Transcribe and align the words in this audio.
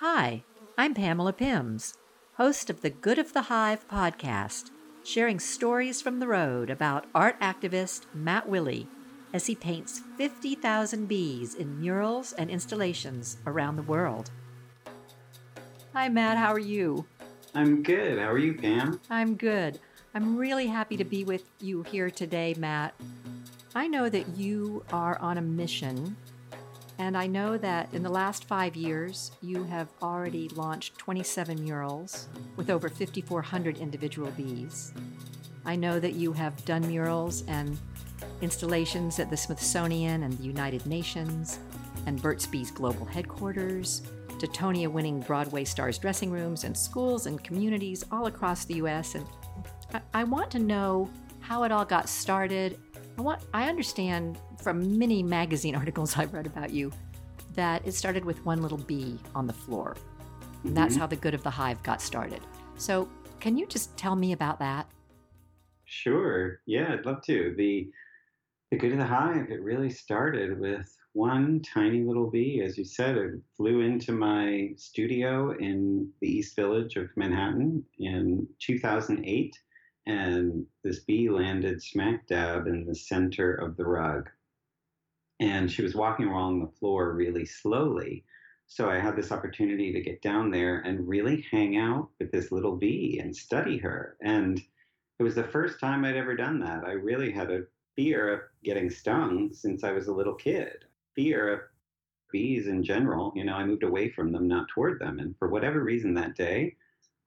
Hi, 0.00 0.44
I'm 0.76 0.94
Pamela 0.94 1.32
Pims, 1.32 1.94
host 2.34 2.70
of 2.70 2.82
the 2.82 2.90
Good 2.90 3.18
of 3.18 3.32
the 3.32 3.42
Hive 3.42 3.88
podcast, 3.88 4.70
sharing 5.02 5.40
stories 5.40 6.00
from 6.00 6.20
the 6.20 6.28
road 6.28 6.70
about 6.70 7.08
art 7.16 7.36
activist 7.40 8.02
Matt 8.14 8.48
Willey 8.48 8.86
as 9.32 9.46
he 9.46 9.56
paints 9.56 10.02
50,000 10.16 11.08
bees 11.08 11.56
in 11.56 11.80
murals 11.80 12.32
and 12.32 12.48
installations 12.48 13.38
around 13.44 13.74
the 13.74 13.82
world. 13.82 14.30
Hi, 15.94 16.08
Matt, 16.08 16.38
how 16.38 16.52
are 16.52 16.60
you? 16.60 17.04
I'm 17.52 17.82
good. 17.82 18.20
How 18.20 18.30
are 18.30 18.38
you, 18.38 18.54
Pam? 18.54 19.00
I'm 19.10 19.34
good. 19.34 19.80
I'm 20.14 20.36
really 20.36 20.68
happy 20.68 20.96
to 20.96 21.04
be 21.04 21.24
with 21.24 21.42
you 21.58 21.82
here 21.82 22.08
today, 22.08 22.54
Matt. 22.56 22.94
I 23.74 23.88
know 23.88 24.08
that 24.08 24.36
you 24.36 24.84
are 24.92 25.18
on 25.18 25.38
a 25.38 25.42
mission 25.42 26.16
and 26.98 27.16
I 27.16 27.26
know 27.26 27.56
that 27.58 27.92
in 27.92 28.02
the 28.02 28.10
last 28.10 28.44
five 28.44 28.74
years, 28.74 29.30
you 29.40 29.62
have 29.64 29.88
already 30.02 30.48
launched 30.50 30.98
27 30.98 31.62
murals 31.62 32.28
with 32.56 32.70
over 32.70 32.88
5,400 32.88 33.78
individual 33.78 34.30
bees. 34.32 34.92
I 35.64 35.76
know 35.76 36.00
that 36.00 36.14
you 36.14 36.32
have 36.32 36.64
done 36.64 36.86
murals 36.86 37.44
and 37.46 37.78
installations 38.42 39.18
at 39.20 39.30
the 39.30 39.36
Smithsonian 39.36 40.24
and 40.24 40.36
the 40.38 40.42
United 40.42 40.86
Nations, 40.86 41.60
and 42.06 42.20
Burt's 42.20 42.46
Bees 42.46 42.70
Global 42.70 43.06
Headquarters, 43.06 44.02
Teutonia 44.38 44.90
winning 44.90 45.20
Broadway 45.20 45.64
stars 45.64 45.98
dressing 45.98 46.30
rooms, 46.30 46.64
and 46.64 46.76
schools 46.76 47.26
and 47.26 47.42
communities 47.44 48.04
all 48.10 48.26
across 48.26 48.64
the 48.64 48.74
U.S. 48.74 49.14
And 49.14 49.26
I, 49.94 50.00
I 50.14 50.24
want 50.24 50.50
to 50.52 50.58
know 50.58 51.10
how 51.40 51.62
it 51.62 51.72
all 51.72 51.84
got 51.84 52.08
started 52.08 52.78
I 53.18 53.20
want 53.20 53.42
I 53.52 53.68
understand 53.68 54.38
from 54.62 54.98
many 54.98 55.22
magazine 55.22 55.74
articles 55.82 56.16
I've 56.16 56.32
read 56.32 56.46
about 56.46 56.70
you 56.70 56.92
that 57.54 57.86
it 57.86 57.92
started 57.92 58.24
with 58.24 58.44
one 58.44 58.62
little 58.62 58.78
bee 58.78 59.18
on 59.34 59.46
the 59.46 59.52
floor. 59.52 59.96
And 60.64 60.76
that's 60.76 60.94
mm-hmm. 60.94 61.00
how 61.00 61.06
the 61.06 61.16
good 61.16 61.34
of 61.34 61.42
the 61.42 61.50
hive 61.50 61.82
got 61.82 62.02
started. 62.02 62.40
So, 62.76 63.08
can 63.40 63.56
you 63.56 63.66
just 63.66 63.96
tell 63.96 64.16
me 64.16 64.32
about 64.32 64.58
that? 64.58 64.86
Sure. 65.84 66.60
Yeah, 66.66 66.92
I'd 66.92 67.06
love 67.06 67.22
to. 67.26 67.54
The 67.56 67.90
the 68.70 68.76
good 68.76 68.92
of 68.92 68.98
the 68.98 69.06
hive, 69.06 69.50
it 69.50 69.62
really 69.62 69.88
started 69.88 70.60
with 70.60 70.94
one 71.14 71.62
tiny 71.62 72.02
little 72.02 72.30
bee. 72.30 72.60
As 72.62 72.76
you 72.76 72.84
said, 72.84 73.16
it 73.16 73.40
flew 73.56 73.80
into 73.80 74.12
my 74.12 74.72
studio 74.76 75.56
in 75.56 76.10
the 76.20 76.28
East 76.28 76.54
Village 76.54 76.96
of 76.96 77.08
Manhattan 77.16 77.82
in 77.98 78.46
2008 78.60 79.58
and 80.08 80.64
this 80.82 81.00
bee 81.00 81.28
landed 81.28 81.82
smack 81.82 82.26
dab 82.26 82.66
in 82.66 82.86
the 82.86 82.94
center 82.94 83.54
of 83.54 83.76
the 83.76 83.84
rug. 83.84 84.28
And 85.40 85.70
she 85.70 85.82
was 85.82 85.94
walking 85.94 86.26
along 86.26 86.60
the 86.60 86.78
floor 86.78 87.12
really 87.12 87.44
slowly. 87.44 88.24
So 88.66 88.90
I 88.90 88.98
had 88.98 89.16
this 89.16 89.32
opportunity 89.32 89.92
to 89.92 90.00
get 90.00 90.20
down 90.20 90.50
there 90.50 90.80
and 90.80 91.08
really 91.08 91.46
hang 91.50 91.78
out 91.78 92.08
with 92.18 92.30
this 92.32 92.52
little 92.52 92.76
bee 92.76 93.18
and 93.22 93.34
study 93.34 93.78
her. 93.78 94.16
And 94.20 94.60
it 95.18 95.22
was 95.22 95.34
the 95.34 95.44
first 95.44 95.80
time 95.80 96.04
I'd 96.04 96.16
ever 96.16 96.36
done 96.36 96.60
that. 96.60 96.84
I 96.84 96.92
really 96.92 97.30
had 97.30 97.50
a 97.50 97.64
fear 97.96 98.32
of 98.32 98.40
getting 98.62 98.90
stung 98.90 99.52
since 99.52 99.82
I 99.84 99.92
was 99.92 100.06
a 100.06 100.12
little 100.12 100.34
kid, 100.34 100.84
fear 101.14 101.52
of 101.52 101.60
bees 102.30 102.66
in 102.66 102.82
general. 102.84 103.32
You 103.34 103.44
know, 103.44 103.54
I 103.54 103.64
moved 103.64 103.82
away 103.82 104.10
from 104.10 104.32
them, 104.32 104.46
not 104.46 104.68
toward 104.68 105.00
them. 105.00 105.18
And 105.18 105.36
for 105.38 105.48
whatever 105.48 105.82
reason 105.82 106.14
that 106.14 106.36
day, 106.36 106.76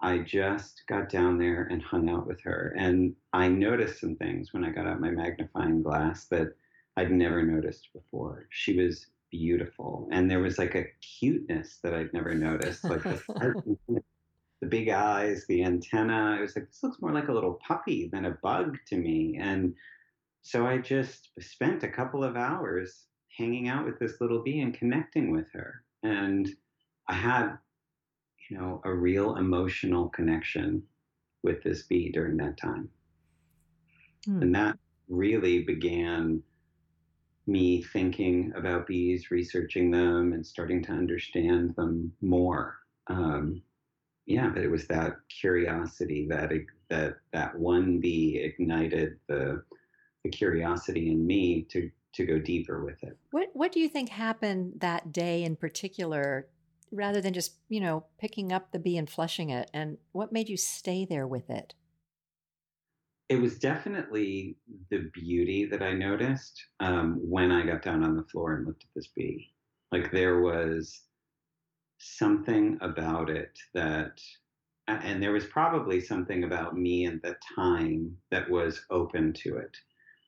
I 0.02 0.20
just 0.20 0.84
got 0.88 1.10
down 1.10 1.38
there 1.38 1.68
and 1.70 1.82
hung 1.82 2.10
out 2.10 2.28
with 2.28 2.42
her. 2.42 2.74
And 2.78 3.16
I 3.34 3.48
noticed 3.48 4.00
some 4.00 4.16
things 4.16 4.54
when 4.54 4.64
I 4.64 4.70
got 4.70 4.88
out 4.88 5.02
my 5.02 5.12
magnifying 5.12 5.82
glass 5.82 6.26
that 6.26 6.56
I'd 6.98 7.12
never 7.12 7.44
noticed 7.44 7.90
before. 7.94 8.48
She 8.50 8.78
was 8.78 9.08
beautiful. 9.32 10.10
And 10.12 10.30
there 10.30 10.40
was 10.40 10.58
like 10.58 10.76
a 10.76 10.86
cuteness 11.02 11.80
that 11.84 11.94
I'd 11.94 12.14
never 12.14 12.34
noticed. 12.34 12.84
Like 12.84 13.04
the, 13.04 13.78
the 14.62 14.68
big 14.68 14.90
eyes, 14.90 15.46
the 15.48 15.64
antenna. 15.64 16.36
I 16.38 16.42
was 16.42 16.56
like, 16.56 16.68
this 16.68 16.84
looks 16.84 17.02
more 17.02 17.14
like 17.14 17.30
a 17.30 17.34
little 17.34 17.60
puppy 17.66 18.10
than 18.12 18.26
a 18.26 18.38
bug 18.44 18.78
to 18.88 18.98
me. 18.98 19.38
And 19.40 19.74
so 20.42 20.68
I 20.68 20.78
just 20.80 21.30
spent 21.40 21.84
a 21.84 21.90
couple 21.90 22.24
of 22.24 22.36
hours 22.36 23.06
hanging 23.38 23.70
out 23.70 23.86
with 23.86 24.00
this 24.00 24.20
little 24.20 24.44
bee 24.44 24.60
and 24.60 24.74
connecting 24.74 25.32
with 25.32 25.48
her. 25.54 25.84
And 26.04 26.50
I 27.08 27.14
had 27.14 27.58
you 28.52 28.58
know, 28.58 28.82
a 28.84 28.94
real 28.94 29.38
emotional 29.38 30.10
connection 30.10 30.84
with 31.42 31.64
this 31.64 31.84
bee 31.84 32.12
during 32.12 32.36
that 32.38 32.58
time. 32.58 32.90
Hmm. 34.26 34.42
And 34.42 34.56
that 34.56 34.78
really 35.08 35.64
began 35.64 36.44
me 37.48 37.82
thinking 37.82 38.54
about 38.56 38.88
bees, 38.88 39.32
researching 39.32 39.92
them, 39.92 40.34
and 40.34 40.46
starting 40.46 40.84
to 40.84 40.92
understand 40.92 41.76
them 41.76 42.12
more. 42.22 42.78
Um, 43.08 43.62
yeah, 44.26 44.50
but 44.50 44.64
it 44.64 44.70
was 44.70 44.88
that 44.88 45.18
curiosity 45.30 46.28
that 46.30 46.52
that 46.90 47.16
that 47.34 47.58
one 47.58 48.00
bee 48.00 48.38
ignited 48.38 49.20
the 49.28 49.64
the 50.24 50.30
curiosity 50.30 51.12
in 51.12 51.26
me 51.26 51.64
to 51.72 51.90
to 52.14 52.26
go 52.26 52.40
deeper 52.40 52.84
with 52.86 53.04
it. 53.04 53.18
What 53.32 53.50
what 53.54 53.72
do 53.72 53.80
you 53.80 53.90
think 53.90 54.10
happened 54.10 54.80
that 54.82 55.12
day 55.12 55.44
in 55.44 55.56
particular 55.56 56.48
rather 56.92 57.22
than 57.22 57.34
just, 57.34 57.54
you 57.70 57.80
know, 57.80 58.06
picking 58.20 58.52
up 58.52 58.72
the 58.72 58.80
bee 58.80 58.98
and 58.98 59.10
flushing 59.10 59.50
it? 59.50 59.72
And 59.74 59.98
what 60.12 60.32
made 60.32 60.50
you 60.50 60.58
stay 60.58 61.06
there 61.06 61.28
with 61.28 61.50
it? 61.50 61.74
It 63.32 63.40
was 63.40 63.58
definitely 63.58 64.58
the 64.90 65.10
beauty 65.14 65.64
that 65.64 65.82
I 65.82 65.94
noticed 65.94 66.66
um, 66.82 67.18
when 67.24 67.50
I 67.50 67.66
got 67.66 67.82
down 67.82 68.04
on 68.04 68.18
the 68.18 68.26
floor 68.26 68.56
and 68.56 68.68
looked 68.68 68.84
at 68.84 68.90
this 68.94 69.08
bee. 69.08 69.54
Like 69.94 70.12
there 70.12 70.42
was 70.42 71.04
something 71.98 72.78
about 72.82 73.30
it 73.30 73.58
that, 73.74 74.20
and 74.90 75.24
there 75.24 75.32
was 75.32 75.46
probably 75.46 76.02
something 76.02 76.44
about 76.44 76.78
me 76.78 77.06
at 77.06 77.22
the 77.22 77.38
time 77.56 78.18
that 78.32 78.50
was 78.50 78.82
open 78.90 79.32
to 79.44 79.56
it. 79.56 79.78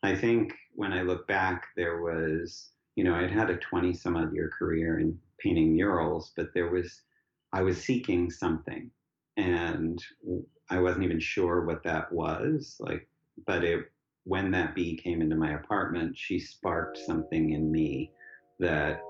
I 0.01 0.15
think 0.15 0.53
when 0.73 0.93
I 0.93 1.01
look 1.01 1.27
back, 1.27 1.65
there 1.75 2.01
was, 2.01 2.69
you 2.95 3.03
know, 3.03 3.15
I'd 3.15 3.31
had 3.31 3.49
a 3.49 3.57
20 3.57 3.93
some 3.95 4.15
odd 4.15 4.33
year 4.33 4.49
career 4.57 4.99
in 4.99 5.19
painting 5.39 5.73
murals, 5.73 6.31
but 6.37 6.53
there 6.53 6.69
was, 6.69 7.01
I 7.51 7.63
was 7.63 7.83
seeking 7.83 8.31
something 8.31 8.89
and 9.35 10.01
I 10.69 10.79
wasn't 10.79 11.03
even 11.03 11.19
sure 11.19 11.65
what 11.65 11.83
that 11.83 12.11
was. 12.11 12.77
Like, 12.79 13.07
but 13.45 13.63
it, 13.63 13.85
when 14.23 14.51
that 14.51 14.75
bee 14.75 14.97
came 14.97 15.21
into 15.21 15.35
my 15.35 15.53
apartment, 15.53 16.17
she 16.17 16.39
sparked 16.39 16.97
something 16.97 17.51
in 17.51 17.71
me 17.71 18.11
that 18.59 19.01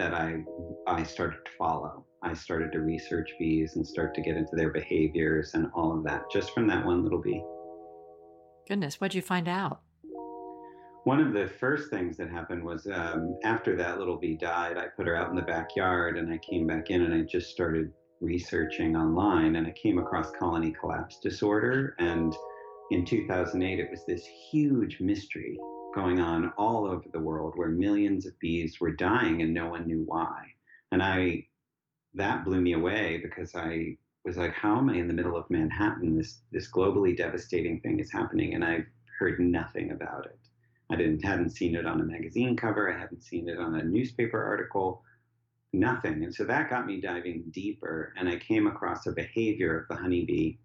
that 0.00 0.12
I 0.12 0.42
I 0.86 1.02
started 1.04 1.44
to 1.44 1.50
follow. 1.58 2.04
I 2.22 2.34
started 2.34 2.72
to 2.72 2.80
research 2.80 3.30
bees 3.38 3.76
and 3.76 3.86
start 3.86 4.14
to 4.14 4.22
get 4.22 4.36
into 4.36 4.56
their 4.56 4.70
behaviors 4.70 5.54
and 5.54 5.70
all 5.74 5.96
of 5.96 6.04
that 6.04 6.24
just 6.32 6.52
from 6.52 6.66
that 6.68 6.84
one 6.84 7.04
little 7.04 7.20
bee. 7.20 7.44
Goodness, 8.66 9.00
what'd 9.00 9.14
you 9.14 9.22
find 9.22 9.46
out? 9.46 9.82
one 11.04 11.20
of 11.20 11.34
the 11.34 11.46
first 11.46 11.90
things 11.90 12.16
that 12.16 12.30
happened 12.30 12.64
was 12.64 12.86
um, 12.86 13.38
after 13.44 13.76
that 13.76 13.98
little 13.98 14.16
bee 14.16 14.36
died, 14.36 14.78
I 14.78 14.86
put 14.86 15.06
her 15.06 15.14
out 15.14 15.28
in 15.28 15.36
the 15.36 15.42
backyard 15.42 16.16
and 16.18 16.32
I 16.32 16.38
came 16.38 16.66
back 16.66 16.90
in 16.90 17.02
and 17.02 17.14
I 17.14 17.20
just 17.20 17.50
started 17.50 17.92
researching 18.24 18.96
online 18.96 19.56
and 19.56 19.66
I 19.66 19.70
came 19.70 19.98
across 19.98 20.30
colony 20.32 20.72
collapse 20.72 21.18
disorder. 21.20 21.94
And 21.98 22.34
in 22.90 23.04
2008, 23.04 23.78
it 23.78 23.90
was 23.90 24.04
this 24.06 24.26
huge 24.50 25.00
mystery 25.00 25.58
going 25.94 26.20
on 26.20 26.52
all 26.58 26.86
over 26.86 27.04
the 27.12 27.20
world 27.20 27.52
where 27.56 27.68
millions 27.68 28.26
of 28.26 28.38
bees 28.40 28.80
were 28.80 28.90
dying 28.90 29.42
and 29.42 29.54
no 29.54 29.68
one 29.68 29.86
knew 29.86 30.02
why. 30.06 30.46
And 30.90 31.02
I, 31.02 31.46
that 32.14 32.44
blew 32.44 32.60
me 32.60 32.72
away 32.72 33.20
because 33.22 33.54
I 33.54 33.96
was 34.24 34.36
like, 34.36 34.54
how 34.54 34.78
am 34.78 34.90
I 34.90 34.94
in 34.96 35.08
the 35.08 35.14
middle 35.14 35.36
of 35.36 35.48
Manhattan? 35.50 36.16
This, 36.16 36.40
this 36.50 36.70
globally 36.70 37.16
devastating 37.16 37.80
thing 37.80 38.00
is 38.00 38.10
happening 38.10 38.54
and 38.54 38.64
I've 38.64 38.86
heard 39.18 39.38
nothing 39.38 39.92
about 39.92 40.26
it. 40.26 40.38
I 40.90 40.96
didn't 40.96 41.24
hadn't 41.24 41.50
seen 41.50 41.74
it 41.74 41.86
on 41.86 42.00
a 42.00 42.04
magazine 42.04 42.56
cover. 42.56 42.92
I 42.92 42.98
hadn't 42.98 43.22
seen 43.22 43.48
it 43.48 43.58
on 43.58 43.74
a 43.74 43.84
newspaper 43.84 44.42
article. 44.42 45.02
Nothing. 45.74 46.22
And 46.22 46.32
so 46.32 46.44
that 46.44 46.70
got 46.70 46.86
me 46.86 47.00
diving 47.00 47.46
deeper. 47.50 48.14
And 48.16 48.28
I 48.28 48.36
came 48.36 48.68
across 48.68 49.08
a 49.08 49.12
behavior 49.12 49.76
of 49.76 49.88
the 49.88 50.00
honeybee 50.00 50.56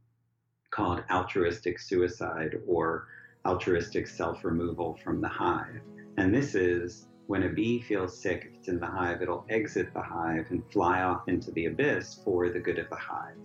called 0.70 1.04
altruistic 1.10 1.80
suicide 1.80 2.56
or 2.68 3.08
altruistic 3.44 4.06
self 4.06 4.46
removal 4.46 5.00
from 5.04 5.20
the 5.20 5.28
hive. 5.28 5.82
And 6.18 6.32
this 6.32 6.54
is 6.54 7.08
when 7.26 7.42
a 7.42 7.50
bee 7.50 7.82
feels 7.82 8.22
sick, 8.22 8.50
if 8.50 8.60
it's 8.60 8.68
in 8.68 8.80
the 8.80 8.86
hive, 8.86 9.24
it'll 9.24 9.48
exit 9.50 9.92
the 9.96 10.02
hive 10.02 10.46
and 10.52 10.64
fly 10.72 11.02
off 11.02 11.28
into 11.28 11.50
the 11.54 11.66
abyss 11.66 12.22
for 12.24 12.50
the 12.50 12.60
good 12.60 12.78
of 12.78 12.88
the 12.92 12.96
hive. 12.96 13.38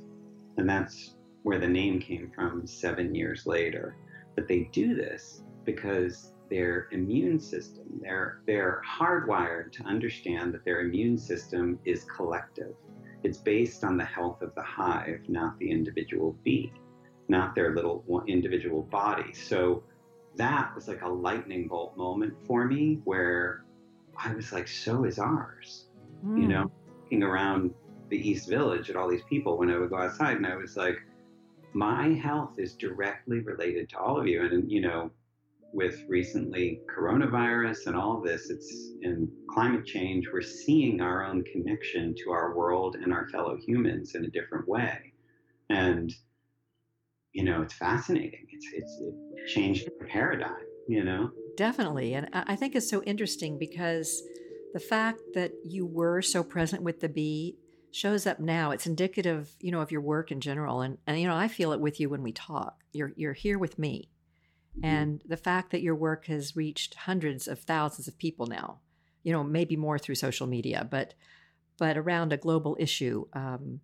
And 0.58 0.68
that's 0.68 1.16
where 1.44 1.58
the 1.58 1.66
name 1.66 1.98
came 1.98 2.30
from 2.34 2.66
seven 2.66 3.14
years 3.14 3.46
later. 3.46 3.96
But 4.34 4.48
they 4.48 4.68
do 4.70 4.94
this 4.94 5.42
because 5.64 6.34
their 6.50 6.88
immune 6.92 7.40
system. 7.40 7.84
They're, 8.00 8.40
they're 8.46 8.82
hardwired 8.86 9.72
to 9.72 9.82
understand 9.84 10.52
that 10.54 10.64
their 10.64 10.80
immune 10.80 11.18
system 11.18 11.78
is 11.84 12.04
collective. 12.04 12.74
It's 13.22 13.38
based 13.38 13.84
on 13.84 13.96
the 13.96 14.04
health 14.04 14.42
of 14.42 14.54
the 14.54 14.62
hive, 14.62 15.20
not 15.28 15.58
the 15.58 15.70
individual 15.70 16.36
bee, 16.44 16.72
not 17.28 17.54
their 17.54 17.74
little 17.74 18.04
individual 18.28 18.82
body. 18.82 19.32
So 19.32 19.82
that 20.36 20.74
was 20.74 20.88
like 20.88 21.02
a 21.02 21.08
lightning 21.08 21.66
bolt 21.68 21.96
moment 21.96 22.34
for 22.46 22.66
me 22.66 23.00
where 23.04 23.64
I 24.16 24.34
was 24.34 24.52
like, 24.52 24.68
so 24.68 25.04
is 25.04 25.18
ours. 25.18 25.86
Mm. 26.24 26.42
You 26.42 26.48
know, 26.48 26.70
looking 27.02 27.22
around 27.22 27.72
the 28.10 28.16
East 28.16 28.48
Village 28.48 28.90
at 28.90 28.96
all 28.96 29.08
these 29.08 29.24
people 29.28 29.56
when 29.56 29.70
I 29.70 29.78
would 29.78 29.90
go 29.90 29.96
outside, 29.96 30.36
and 30.36 30.46
I 30.46 30.56
was 30.56 30.76
like, 30.76 30.98
my 31.72 32.08
health 32.10 32.52
is 32.58 32.74
directly 32.74 33.40
related 33.40 33.88
to 33.90 33.98
all 33.98 34.20
of 34.20 34.26
you. 34.26 34.42
And, 34.44 34.70
you 34.70 34.82
know, 34.82 35.10
with 35.74 36.00
recently 36.08 36.80
coronavirus 36.96 37.88
and 37.88 37.96
all 37.96 38.20
this, 38.20 38.48
it's 38.48 38.92
in 39.02 39.28
climate 39.50 39.84
change, 39.84 40.26
we're 40.32 40.40
seeing 40.40 41.00
our 41.00 41.24
own 41.24 41.42
connection 41.44 42.14
to 42.24 42.30
our 42.30 42.56
world 42.56 42.96
and 43.02 43.12
our 43.12 43.28
fellow 43.28 43.56
humans 43.56 44.14
in 44.14 44.24
a 44.24 44.30
different 44.30 44.68
way. 44.68 45.12
And, 45.68 46.12
you 47.32 47.44
know, 47.44 47.62
it's 47.62 47.74
fascinating. 47.74 48.46
It's, 48.50 48.66
it's, 48.72 49.00
it 49.02 49.48
changed 49.48 49.86
the 49.86 50.06
paradigm, 50.06 50.64
you 50.88 51.02
know? 51.02 51.30
Definitely. 51.56 52.14
And 52.14 52.28
I 52.32 52.54
think 52.54 52.76
it's 52.76 52.88
so 52.88 53.02
interesting 53.02 53.58
because 53.58 54.22
the 54.72 54.80
fact 54.80 55.20
that 55.34 55.52
you 55.64 55.84
were 55.84 56.22
so 56.22 56.44
present 56.44 56.82
with 56.82 57.00
the 57.00 57.08
bee 57.08 57.56
shows 57.90 58.26
up 58.26 58.40
now. 58.40 58.72
It's 58.72 58.86
indicative, 58.86 59.54
you 59.60 59.70
know, 59.70 59.80
of 59.80 59.92
your 59.92 60.00
work 60.00 60.32
in 60.32 60.40
general. 60.40 60.80
And, 60.80 60.98
and 61.06 61.20
you 61.20 61.28
know, 61.28 61.36
I 61.36 61.46
feel 61.46 61.70
it 61.72 61.80
with 61.80 62.00
you 62.00 62.08
when 62.08 62.24
we 62.24 62.32
talk. 62.32 62.82
You're, 62.92 63.12
you're 63.14 63.34
here 63.34 63.56
with 63.56 63.78
me. 63.78 64.10
Mm-hmm. 64.76 64.84
And 64.84 65.22
the 65.26 65.36
fact 65.36 65.70
that 65.70 65.82
your 65.82 65.94
work 65.94 66.26
has 66.26 66.56
reached 66.56 66.94
hundreds 66.94 67.46
of 67.46 67.60
thousands 67.60 68.08
of 68.08 68.18
people 68.18 68.46
now, 68.46 68.80
you 69.22 69.32
know, 69.32 69.44
maybe 69.44 69.76
more 69.76 69.98
through 69.98 70.16
social 70.16 70.46
media, 70.46 70.86
but 70.88 71.14
but 71.76 71.96
around 71.96 72.32
a 72.32 72.36
global 72.36 72.76
issue, 72.78 73.26
um, 73.32 73.80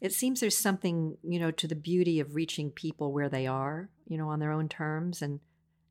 it 0.00 0.12
seems 0.12 0.40
there's 0.40 0.56
something, 0.56 1.16
you 1.22 1.38
know, 1.38 1.50
to 1.52 1.66
the 1.66 1.76
beauty 1.76 2.20
of 2.20 2.34
reaching 2.34 2.70
people 2.70 3.12
where 3.12 3.28
they 3.28 3.46
are, 3.46 3.90
you 4.06 4.18
know, 4.18 4.28
on 4.28 4.38
their 4.38 4.52
own 4.52 4.68
terms, 4.68 5.22
and 5.22 5.40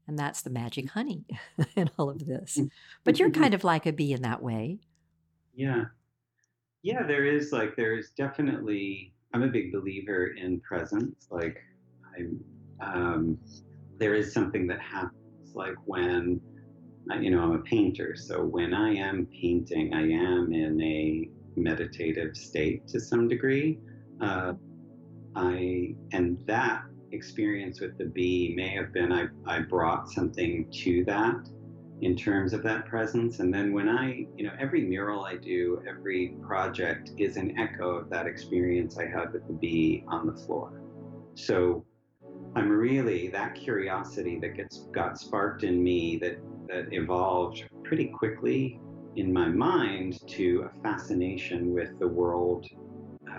and 0.08 0.18
that's 0.18 0.42
the 0.42 0.50
magic 0.50 0.90
honey 0.92 1.26
in 1.76 1.90
all 1.98 2.10
of 2.10 2.26
this. 2.26 2.58
Mm. 2.58 2.70
But 3.04 3.20
you're 3.20 3.30
kind 3.30 3.54
of 3.54 3.64
like 3.64 3.86
a 3.86 3.92
bee 3.92 4.14
in 4.14 4.22
that 4.22 4.42
way. 4.42 4.80
Yeah, 5.54 5.86
yeah. 6.84 7.04
There 7.04 7.26
is 7.26 7.52
like 7.52 7.76
there 7.76 7.98
is 7.98 8.12
definitely. 8.12 9.14
I'm 9.34 9.44
a 9.44 9.48
big 9.48 9.74
believer 9.74 10.28
in 10.28 10.62
presence. 10.62 11.28
Like 11.30 11.58
I'm. 12.18 12.40
Um, 12.80 13.38
there 14.00 14.16
is 14.16 14.34
something 14.34 14.68
that 14.68 14.80
happens 14.80 15.12
like 15.54 15.76
when 15.86 16.40
you 17.22 17.32
know 17.32 17.42
i'm 17.42 17.54
a 17.54 17.60
painter. 17.60 18.16
So 18.16 18.44
when 18.44 18.74
i 18.74 18.94
am 18.94 19.28
painting 19.42 19.94
i 19.94 20.02
am 20.02 20.52
in 20.54 20.82
a 20.82 21.30
meditative 21.56 22.36
state 22.36 22.88
to 22.90 23.00
some 23.00 23.28
degree. 23.28 23.80
Uh, 24.22 24.54
i 25.36 25.96
and 26.14 26.38
that 26.48 26.82
experience 27.12 27.80
with 27.80 27.98
the 27.98 28.06
bee 28.06 28.54
may 28.56 28.70
have 28.70 28.92
been 28.94 29.12
I, 29.14 29.28
I 29.46 29.60
brought 29.60 30.10
something 30.10 30.68
to 30.84 31.06
that 31.06 31.36
in 32.02 32.16
terms 32.16 32.54
of 32.54 32.62
that 32.64 32.86
presence. 32.86 33.40
And 33.40 33.54
then 33.54 33.74
when 33.74 33.90
i 33.90 34.26
you 34.36 34.44
know 34.46 34.54
every 34.60 34.82
mural 34.82 35.26
i 35.26 35.36
do 35.38 35.82
every 35.88 36.36
project 36.46 37.12
is 37.18 37.38
an 37.38 37.58
echo 37.58 37.96
of 37.96 38.10
that 38.10 38.28
experience 38.28 38.98
i 38.98 39.06
had 39.06 39.32
with 39.34 39.48
the 39.48 39.54
bee 39.54 40.04
on 40.10 40.28
the 40.28 40.34
floor. 40.46 40.72
So 41.36 41.86
I'm 42.57 42.69
really 42.71 43.27
that 43.27 43.54
curiosity 43.54 44.39
that 44.39 44.56
gets 44.56 44.80
got 44.92 45.19
sparked 45.19 45.63
in 45.63 45.83
me 45.83 46.18
that 46.24 46.38
that 46.68 46.92
evolved 46.92 47.63
pretty 47.83 48.07
quickly 48.07 48.80
in 49.15 49.31
my 49.31 49.48
mind 49.48 50.27
to 50.30 50.68
a 50.68 50.81
fascination 50.81 51.71
with 51.71 51.92
the 52.00 52.07
world 52.07 52.65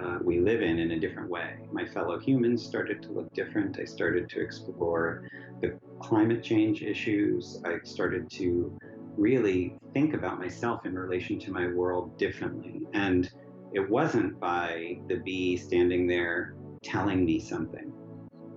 uh, 0.01 0.19
we 0.23 0.39
live 0.39 0.63
in 0.63 0.79
in 0.79 0.93
a 0.93 1.01
different 1.01 1.29
way. 1.29 1.55
My 1.73 1.85
fellow 1.85 2.21
humans 2.21 2.65
started 2.65 3.03
to 3.03 3.13
look 3.13 3.35
different. 3.35 3.81
I 3.81 3.85
started 3.85 4.29
to 4.31 4.41
explore 4.41 5.25
the 5.63 5.77
climate 6.01 6.45
change 6.45 6.83
issues. 6.83 7.61
I 7.65 7.79
started 7.83 8.31
to 8.39 8.79
really 9.17 9.75
think 9.95 10.15
about 10.15 10.39
myself 10.39 10.87
in 10.87 10.95
relation 10.95 11.41
to 11.41 11.51
my 11.51 11.67
world 11.67 12.17
differently. 12.19 12.83
And 12.95 13.29
it 13.73 13.91
wasn't 13.91 14.39
by 14.39 15.01
the 15.09 15.17
bee 15.17 15.57
standing 15.57 16.07
there 16.07 16.55
telling 16.85 17.25
me 17.25 17.41
something. 17.41 17.88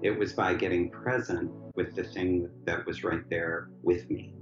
It 0.01 0.17
was 0.17 0.33
by 0.33 0.55
getting 0.55 0.89
present 0.89 1.51
with 1.75 1.95
the 1.95 2.03
thing 2.03 2.49
that 2.65 2.85
was 2.85 3.03
right 3.03 3.27
there 3.29 3.69
with 3.83 4.09
me. 4.09 4.33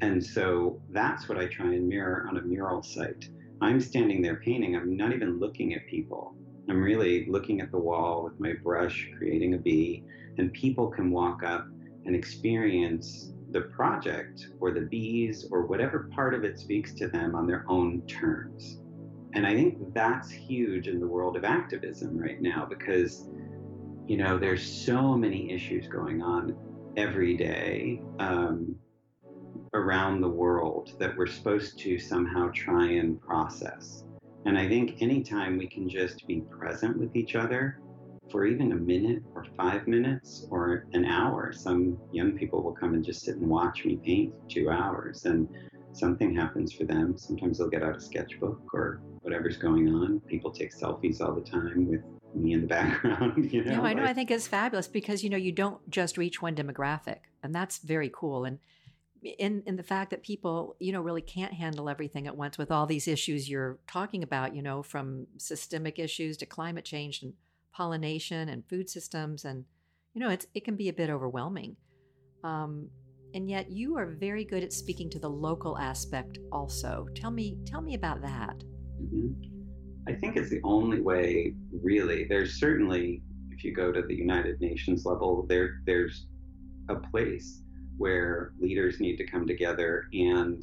And 0.00 0.24
so 0.24 0.80
that's 0.90 1.28
what 1.28 1.38
I 1.38 1.46
try 1.46 1.74
and 1.74 1.88
mirror 1.88 2.26
on 2.28 2.38
a 2.38 2.42
mural 2.42 2.82
site. 2.82 3.28
I'm 3.60 3.80
standing 3.80 4.22
there 4.22 4.36
painting, 4.36 4.76
I'm 4.76 4.96
not 4.96 5.12
even 5.12 5.38
looking 5.38 5.74
at 5.74 5.86
people. 5.86 6.34
I'm 6.68 6.82
really 6.82 7.26
looking 7.28 7.60
at 7.60 7.70
the 7.70 7.78
wall 7.78 8.24
with 8.24 8.40
my 8.40 8.54
brush, 8.62 9.08
creating 9.18 9.54
a 9.54 9.58
bee, 9.58 10.02
and 10.38 10.52
people 10.52 10.88
can 10.88 11.10
walk 11.10 11.42
up 11.42 11.66
and 12.06 12.16
experience 12.16 13.32
the 13.50 13.62
project 13.62 14.48
or 14.60 14.72
the 14.72 14.80
bees 14.80 15.46
or 15.50 15.66
whatever 15.66 16.10
part 16.14 16.34
of 16.34 16.44
it 16.44 16.58
speaks 16.58 16.92
to 16.94 17.08
them 17.08 17.34
on 17.34 17.46
their 17.46 17.64
own 17.68 18.02
terms. 18.06 18.80
And 19.34 19.46
I 19.46 19.54
think 19.54 19.94
that's 19.94 20.30
huge 20.30 20.88
in 20.88 21.00
the 21.00 21.06
world 21.06 21.36
of 21.36 21.44
activism 21.44 22.16
right 22.18 22.40
now 22.40 22.66
because 22.68 23.28
you 24.06 24.16
know, 24.16 24.38
there's 24.38 24.64
so 24.64 25.16
many 25.16 25.50
issues 25.50 25.88
going 25.88 26.20
on 26.20 26.56
every 26.96 27.36
day 27.36 28.00
um, 28.18 28.74
around 29.72 30.20
the 30.20 30.28
world 30.28 30.92
that 30.98 31.16
we're 31.16 31.26
supposed 31.26 31.78
to 31.78 31.98
somehow 31.98 32.50
try 32.54 32.86
and 32.92 33.20
process. 33.20 34.04
And 34.44 34.58
I 34.58 34.68
think 34.68 35.00
anytime 35.00 35.56
we 35.56 35.66
can 35.66 35.88
just 35.88 36.26
be 36.26 36.42
present 36.42 36.98
with 36.98 37.16
each 37.16 37.34
other 37.34 37.78
for 38.30 38.44
even 38.46 38.72
a 38.72 38.76
minute 38.76 39.22
or 39.34 39.46
five 39.56 39.86
minutes 39.86 40.46
or 40.50 40.86
an 40.92 41.06
hour, 41.06 41.52
some 41.52 41.98
young 42.12 42.32
people 42.32 42.62
will 42.62 42.74
come 42.74 42.94
and 42.94 43.04
just 43.04 43.22
sit 43.22 43.36
and 43.36 43.48
watch 43.48 43.84
me 43.84 43.96
paint 43.96 44.34
for 44.34 44.48
two 44.50 44.70
hours 44.70 45.24
and 45.24 45.48
something 45.92 46.34
happens 46.34 46.72
for 46.72 46.84
them. 46.84 47.16
Sometimes 47.16 47.58
they'll 47.58 47.70
get 47.70 47.82
out 47.82 47.96
a 47.96 48.00
sketchbook 48.00 48.60
or 48.74 49.00
whatever's 49.22 49.56
going 49.56 49.88
on. 49.88 50.20
People 50.20 50.50
take 50.50 50.74
selfies 50.74 51.22
all 51.22 51.34
the 51.34 51.40
time 51.40 51.88
with 51.88 52.02
me 52.36 52.52
in 52.52 52.62
the 52.62 52.66
background. 52.66 53.50
You 53.52 53.64
know, 53.64 53.76
no, 53.76 53.84
I 53.84 53.94
know. 53.94 54.02
Like, 54.02 54.10
I 54.10 54.14
think 54.14 54.30
it's 54.30 54.46
fabulous 54.46 54.88
because 54.88 55.22
you 55.22 55.30
know 55.30 55.36
you 55.36 55.52
don't 55.52 55.88
just 55.90 56.18
reach 56.18 56.42
one 56.42 56.54
demographic, 56.54 57.18
and 57.42 57.54
that's 57.54 57.78
very 57.78 58.10
cool. 58.14 58.44
And 58.44 58.58
in 59.22 59.62
in 59.66 59.76
the 59.76 59.82
fact 59.82 60.10
that 60.10 60.22
people 60.22 60.76
you 60.80 60.92
know 60.92 61.00
really 61.00 61.22
can't 61.22 61.52
handle 61.52 61.88
everything 61.88 62.26
at 62.26 62.36
once 62.36 62.58
with 62.58 62.70
all 62.70 62.86
these 62.86 63.08
issues 63.08 63.48
you're 63.48 63.78
talking 63.86 64.22
about, 64.22 64.54
you 64.54 64.62
know, 64.62 64.82
from 64.82 65.26
systemic 65.36 65.98
issues 65.98 66.36
to 66.38 66.46
climate 66.46 66.84
change 66.84 67.22
and 67.22 67.34
pollination 67.72 68.48
and 68.48 68.66
food 68.68 68.88
systems, 68.88 69.44
and 69.44 69.64
you 70.14 70.20
know, 70.20 70.30
it's 70.30 70.46
it 70.54 70.64
can 70.64 70.76
be 70.76 70.88
a 70.88 70.92
bit 70.92 71.10
overwhelming. 71.10 71.76
Um, 72.42 72.88
and 73.34 73.50
yet 73.50 73.70
you 73.70 73.96
are 73.96 74.06
very 74.06 74.44
good 74.44 74.62
at 74.62 74.72
speaking 74.72 75.10
to 75.10 75.18
the 75.18 75.30
local 75.30 75.76
aspect 75.78 76.38
also. 76.52 77.06
Tell 77.14 77.30
me 77.30 77.58
tell 77.66 77.82
me 77.82 77.94
about 77.94 78.22
that. 78.22 78.56
Mm-hmm. 79.02 79.53
I 80.06 80.12
think 80.12 80.36
it's 80.36 80.50
the 80.50 80.60
only 80.64 81.00
way, 81.00 81.54
really. 81.82 82.24
There's 82.24 82.60
certainly, 82.60 83.22
if 83.50 83.64
you 83.64 83.72
go 83.72 83.90
to 83.90 84.02
the 84.02 84.14
United 84.14 84.60
Nations 84.60 85.06
level, 85.06 85.46
there 85.48 85.80
there's 85.86 86.26
a 86.88 86.96
place 86.96 87.62
where 87.96 88.52
leaders 88.60 89.00
need 89.00 89.16
to 89.16 89.26
come 89.26 89.46
together 89.46 90.06
and 90.12 90.62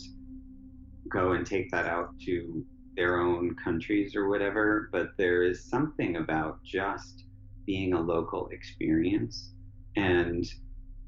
go 1.09 1.31
and 1.31 1.45
take 1.45 1.71
that 1.71 1.87
out 1.87 2.09
to 2.25 2.63
their 2.95 3.19
own 3.19 3.55
countries 3.55 4.15
or 4.15 4.29
whatever. 4.29 4.89
But 4.91 5.17
there 5.17 5.43
is 5.43 5.63
something 5.63 6.17
about 6.17 6.63
just 6.63 7.23
being 7.65 7.93
a 7.93 8.01
local 8.01 8.47
experience 8.49 9.53
and 9.95 10.45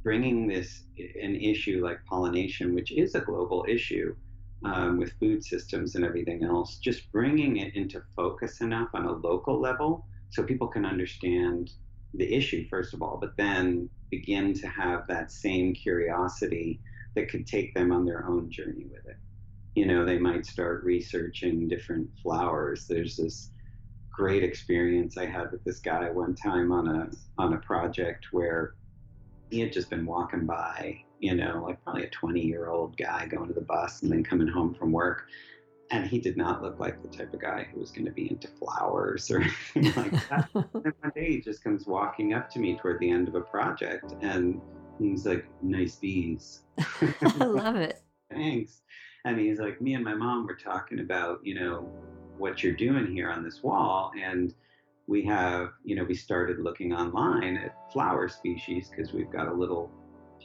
bringing 0.04 0.48
this 0.48 0.84
an 1.22 1.36
issue 1.36 1.82
like 1.84 2.04
pollination, 2.06 2.74
which 2.74 2.92
is 2.92 3.16
a 3.16 3.22
global 3.22 3.66
issue, 3.70 4.16
um, 4.66 4.98
with 4.98 5.14
food 5.20 5.44
systems 5.44 5.96
and 5.96 6.06
everything 6.06 6.44
else, 6.44 6.78
just 6.78 7.12
bringing 7.12 7.58
it 7.58 7.76
into 7.76 8.02
focus 8.16 8.62
enough 8.62 8.90
on 8.94 9.06
a 9.06 9.12
local 9.12 9.60
level 9.60 10.06
so 10.30 10.44
people 10.44 10.68
can 10.68 10.86
understand 10.86 11.72
the 12.14 12.34
issue, 12.34 12.68
first 12.70 12.94
of 12.94 13.02
all, 13.02 13.18
but 13.20 13.36
then 13.38 13.90
begin 14.10 14.54
to 14.54 14.68
have 14.68 15.08
that 15.08 15.32
same 15.32 15.74
curiosity 15.74 16.80
that 17.16 17.30
could 17.30 17.46
take 17.46 17.74
them 17.74 17.92
on 17.92 18.06
their 18.06 18.26
own 18.28 18.50
journey 18.50 18.86
with 18.92 19.06
it. 19.06 19.18
You 19.76 19.88
know, 19.88 20.06
they 20.06 20.20
might 20.20 20.46
start 20.46 20.84
researching 20.84 21.68
different 21.68 22.10
flowers. 22.22 22.86
There's 22.88 23.18
this 23.18 23.50
great 24.12 24.44
experience 24.44 25.18
I 25.18 25.26
had 25.26 25.52
with 25.52 25.64
this 25.64 25.80
guy 25.80 26.10
one 26.12 26.36
time 26.36 26.72
on 26.72 26.88
a 26.88 27.10
on 27.42 27.54
a 27.54 27.58
project 27.58 28.28
where 28.32 28.76
he 29.54 29.60
had 29.62 29.72
just 29.72 29.90
been 29.90 30.06
walking 30.06 30.46
by 30.46 31.04
you 31.24 31.34
know, 31.34 31.64
like 31.66 31.82
probably 31.86 32.04
a 32.04 32.10
20 32.10 32.42
year 32.42 32.68
old 32.68 32.98
guy 32.98 33.26
going 33.26 33.48
to 33.48 33.54
the 33.54 33.62
bus 33.62 34.02
and 34.02 34.12
then 34.12 34.26
coming 34.26 34.48
home 34.48 34.74
from 34.74 34.92
work. 34.92 35.28
And 35.90 36.06
he 36.06 36.20
did 36.20 36.36
not 36.36 36.62
look 36.62 36.80
like 36.80 37.02
the 37.02 37.08
type 37.08 37.34
of 37.34 37.40
guy 37.40 37.66
who 37.72 37.80
was 37.80 37.92
going 37.92 38.06
to 38.06 38.12
be 38.12 38.30
into 38.30 38.50
flowers 38.50 39.32
or 39.32 39.38
anything 39.76 40.12
like 40.12 40.30
that. 40.30 40.50
and 40.54 40.94
one 41.00 41.12
day 41.16 41.32
he 41.32 41.42
just 41.42 41.64
comes 41.64 41.88
walking 41.88 42.34
up 42.34 42.50
to 42.52 42.60
me 42.60 42.78
toward 42.78 43.00
the 43.00 43.10
end 43.10 43.30
of 43.30 43.36
a 43.36 43.42
project 43.42 44.14
and 44.22 44.60
he's 45.00 45.26
like, 45.26 45.46
nice 45.62 45.96
bees. 45.96 46.64
I 46.78 47.38
love 47.46 47.78
it. 47.78 48.02
Thanks. 48.30 48.82
And 49.24 49.40
he's 49.40 49.60
like, 49.60 49.80
me 49.80 49.94
and 49.94 50.04
my 50.04 50.16
mom 50.16 50.46
were 50.46 50.58
talking 50.58 51.00
about, 51.00 51.40
you 51.44 51.56
know, 51.56 51.90
what 52.38 52.64
you're 52.64 52.74
doing 52.74 53.08
here 53.08 53.30
on 53.30 53.46
this 53.46 53.64
wall. 53.64 54.12
And 54.22 54.54
we 55.08 55.24
have, 55.26 55.70
you 55.84 55.96
know, 55.96 56.04
we 56.04 56.16
started 56.16 56.60
looking 56.60 56.94
online 56.94 57.58
at 57.58 57.92
flower 57.92 58.30
species 58.30 58.90
because 58.90 59.14
we've 59.14 59.32
got 59.32 59.48
a 59.48 59.54
little 59.54 59.92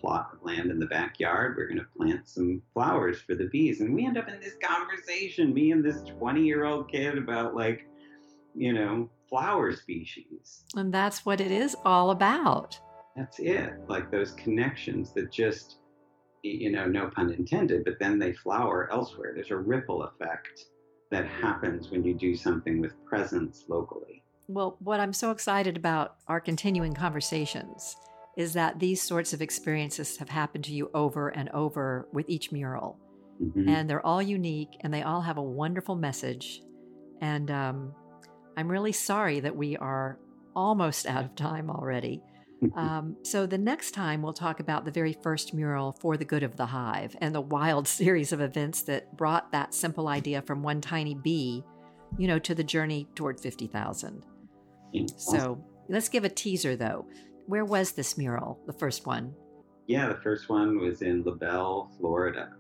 plot 0.01 0.31
of 0.33 0.45
land 0.45 0.71
in 0.71 0.79
the 0.79 0.87
backyard. 0.87 1.57
We're 1.57 1.69
going 1.69 1.79
to 1.79 1.87
plant 1.97 2.29
some 2.29 2.63
flowers 2.73 3.21
for 3.21 3.35
the 3.35 3.47
bees. 3.47 3.81
And 3.81 3.95
we 3.95 4.07
end 4.07 4.19
up 4.19 4.29
in 4.29 4.41
this 4.41 4.57
conversation, 4.63 5.55
me 5.55 5.73
and 5.73 5.85
this 5.85 6.03
20 6.03 6.43
year 6.43 6.65
old 6.65 6.91
kid, 6.91 7.19
about 7.19 7.55
like, 7.55 7.87
you 8.55 8.73
know, 8.73 9.09
flower 9.29 9.73
species. 9.73 10.65
And 10.75 10.93
that's 10.93 11.25
what 11.25 11.41
it 11.41 11.51
is 11.51 11.77
all 11.85 12.11
about. 12.11 12.79
That's 13.17 13.39
it. 13.39 13.73
Like 13.89 14.11
those 14.11 14.33
connections 14.33 15.13
that 15.15 15.31
just, 15.33 15.79
you 16.43 16.71
know, 16.71 16.87
no 16.87 17.09
pun 17.09 17.33
intended, 17.33 17.85
but 17.85 17.99
then 17.99 18.19
they 18.19 18.33
flower 18.33 18.89
elsewhere. 18.93 19.33
There's 19.35 19.51
a 19.51 19.57
ripple 19.57 20.05
effect 20.05 20.67
that 21.11 21.27
happens 21.27 21.91
when 21.91 22.05
you 22.05 22.15
do 22.15 22.37
something 22.37 22.81
with 22.81 22.93
presence 23.05 23.65
locally. 23.69 24.23
Well, 24.49 24.79
what 24.81 24.99
I'm 24.99 25.13
so 25.13 25.31
excited 25.31 25.77
about 25.77 26.17
our 26.27 26.41
continuing 26.41 26.95
conversations 26.95 27.95
is 28.39 28.55
that 28.55 28.79
these 28.79 29.03
sorts 29.03 29.35
of 29.35 29.43
experiences 29.43 30.17
have 30.17 30.31
happened 30.31 30.65
to 30.65 30.73
you 30.73 30.91
over 30.95 31.29
and 31.29 31.51
over 31.51 32.09
with 32.13 32.29
each 32.31 32.51
mural. 32.51 32.99
Mm-hmm. 33.43 33.69
And 33.69 33.91
they're 33.91 34.05
all 34.05 34.23
unique 34.23 34.71
and 34.81 34.93
they 34.93 35.03
all 35.03 35.21
have 35.21 35.37
a 35.37 35.43
wonderful 35.43 35.97
message. 35.97 36.63
And 37.21 37.51
um, 37.51 37.95
I'm 38.57 38.71
really 38.71 38.93
sorry 38.93 39.41
that 39.41 39.55
we 39.55 39.77
are 39.77 40.19
almost 40.57 41.07
out 41.07 41.25
of 41.25 41.35
time 41.35 41.71
already. 41.71 42.23
Um, 42.75 43.17
so, 43.23 43.47
the 43.47 43.57
next 43.57 43.93
time 43.93 44.21
we'll 44.21 44.33
talk 44.33 44.59
about 44.59 44.85
the 44.85 44.91
very 44.91 45.13
first 45.23 45.55
mural 45.55 45.93
for 45.93 46.17
the 46.17 46.25
good 46.25 46.43
of 46.43 46.57
the 46.57 46.67
hive 46.67 47.15
and 47.21 47.33
the 47.33 47.41
wild 47.41 47.87
series 48.01 48.33
of 48.33 48.41
events 48.41 48.83
that 48.83 49.17
brought 49.17 49.53
that 49.53 49.73
simple 49.73 50.09
idea 50.09 50.43
from 50.43 50.65
one 50.65 50.81
tiny 50.81 51.15
bee, 51.15 51.63
you 52.17 52.27
know, 52.27 52.41
to 52.41 52.57
the 52.57 52.65
journey 52.65 53.07
toward 53.15 53.39
50,000. 53.39 54.27
So, 55.17 55.65
let's 55.89 56.09
give 56.09 56.25
a 56.25 56.29
teaser 56.29 56.77
though. 56.77 57.07
Where 57.47 57.65
was 57.65 57.93
this 57.93 58.19
mural, 58.19 58.61
the 58.67 58.73
first 58.73 59.07
one? 59.07 59.35
Yeah, 59.87 60.09
the 60.09 60.21
first 60.23 60.49
one 60.51 60.79
was 60.79 61.01
in 61.01 61.23
LaBelle, 61.25 61.91
Florida. 61.99 62.51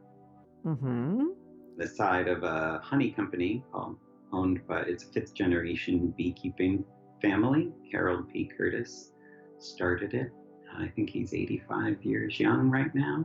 Mm-hmm. 0.64 1.26
The 1.76 1.86
side 1.86 2.26
of 2.26 2.42
a 2.42 2.80
honey 2.82 3.10
company 3.10 3.62
called 3.70 3.96
owned 4.32 4.66
by 4.66 4.80
its 4.82 5.04
fifth 5.04 5.34
generation 5.34 6.12
beekeeping 6.16 6.84
family. 7.20 7.70
Harold 7.92 8.30
P. 8.32 8.50
Curtis 8.56 9.12
started 9.58 10.14
it. 10.14 10.30
I 10.76 10.88
think 10.88 11.10
he's 11.10 11.34
85 11.34 12.02
years 12.02 12.38
young 12.38 12.70
right 12.70 12.94
now. 12.94 13.24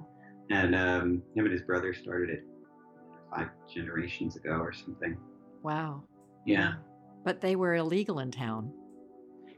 And 0.49 0.75
um, 0.75 1.23
him 1.35 1.45
and 1.45 1.51
his 1.51 1.61
brother 1.61 1.93
started 1.93 2.29
it 2.29 2.43
five 3.33 3.49
generations 3.73 4.35
ago 4.35 4.57
or 4.57 4.73
something. 4.73 5.17
Wow. 5.61 6.03
Yeah. 6.45 6.73
But 7.23 7.41
they 7.41 7.55
were 7.55 7.75
illegal 7.75 8.19
in 8.19 8.31
town. 8.31 8.71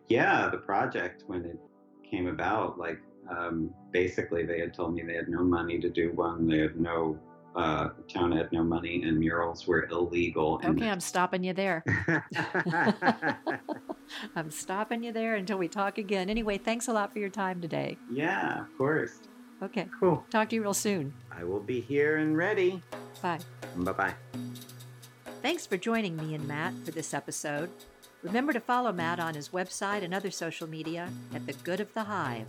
Yeah, 0.08 0.50
the 0.50 0.58
project, 0.58 1.24
when 1.28 1.46
it 1.46 1.60
came 2.10 2.28
about, 2.28 2.78
like 2.78 3.00
um, 3.30 3.74
basically 3.92 4.46
they 4.46 4.60
had 4.60 4.74
told 4.74 4.94
me 4.94 5.04
they 5.04 5.16
had 5.16 5.30
no 5.30 5.44
money 5.44 5.80
to 5.80 5.90
do 5.90 6.12
one, 6.14 6.48
they 6.48 6.60
had 6.60 6.80
no 6.80 7.20
uh, 7.56 7.90
town 8.14 8.34
had 8.34 8.52
no 8.52 8.64
money 8.64 9.04
and 9.04 9.18
murals 9.18 9.66
were 9.66 9.86
illegal. 9.86 10.62
Okay, 10.64 10.90
I'm 10.90 11.00
stopping 11.00 11.44
you 11.44 11.54
there. 11.54 11.84
I'm 14.36 14.52
stopping 14.52 15.04
you 15.04 15.12
there 15.12 15.36
until 15.36 15.58
we 15.58 15.68
talk 15.68 15.98
again. 15.98 16.30
Anyway, 16.30 16.58
thanks 16.58 16.88
a 16.88 16.94
lot 16.94 17.14
for 17.14 17.20
your 17.20 17.30
time 17.30 17.62
today. 17.62 17.98
Yeah, 18.12 18.62
of 18.62 18.78
course. 18.78 19.20
Okay. 19.64 19.88
Cool. 20.00 20.24
Talk 20.30 20.50
to 20.50 20.56
you 20.56 20.62
real 20.62 20.74
soon. 20.74 21.14
I 21.32 21.44
will 21.44 21.62
be 21.62 21.80
here 21.80 22.18
and 22.18 22.38
ready. 22.38 22.82
Bye. 23.22 23.40
Bye 23.78 23.92
bye. 23.94 24.14
Thanks 25.42 25.66
for 25.66 25.78
joining 25.78 26.18
me 26.18 26.36
and 26.36 26.48
Matt 26.48 26.74
for 26.84 26.92
this 26.92 27.14
episode. 27.14 27.70
Remember 28.26 28.54
to 28.54 28.60
follow 28.60 28.92
Matt 28.92 29.20
on 29.20 29.36
his 29.36 29.50
website 29.50 30.04
and 30.04 30.12
other 30.12 30.32
social 30.32 30.68
media 30.68 31.10
at 31.34 31.46
The 31.46 31.54
Good 31.54 31.80
of 31.80 31.94
the 31.94 32.06
Hive. 32.06 32.48